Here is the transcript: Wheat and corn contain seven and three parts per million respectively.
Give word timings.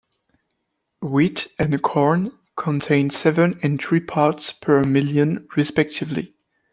Wheat 1.03 1.49
and 1.59 1.79
corn 1.79 2.31
contain 2.57 3.11
seven 3.11 3.59
and 3.61 3.79
three 3.79 3.99
parts 3.99 4.51
per 4.51 4.83
million 4.83 5.47
respectively. 5.55 6.33